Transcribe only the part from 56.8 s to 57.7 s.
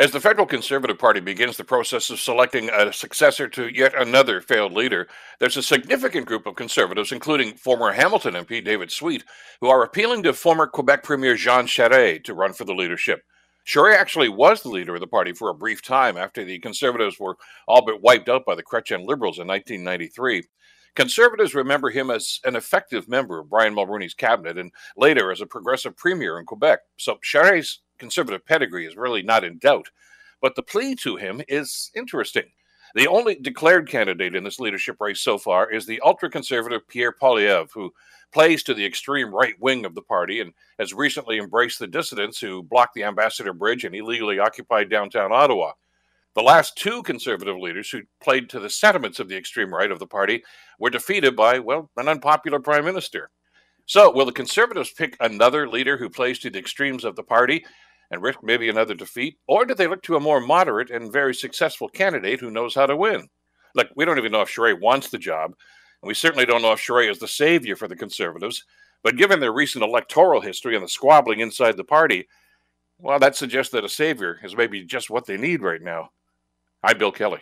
of the party